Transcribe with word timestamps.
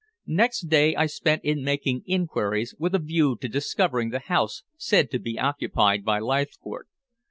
Next 0.25 0.61
day 0.61 0.95
I 0.95 1.05
spent 1.05 1.43
in 1.43 1.63
making 1.63 2.01
inquiries 2.07 2.73
with 2.79 2.95
a 2.95 2.97
view 2.97 3.37
to 3.39 3.47
discovering 3.47 4.09
the 4.09 4.17
house 4.17 4.63
said 4.75 5.11
to 5.11 5.19
be 5.19 5.37
occupied 5.37 6.03
by 6.03 6.17
Leithcourt. 6.19 6.87